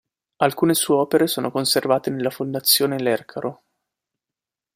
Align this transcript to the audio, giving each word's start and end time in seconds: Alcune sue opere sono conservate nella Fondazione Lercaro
Alcune 0.37 0.73
sue 0.73 0.95
opere 0.95 1.27
sono 1.27 1.51
conservate 1.51 2.09
nella 2.09 2.31
Fondazione 2.31 2.97
Lercaro 2.97 3.63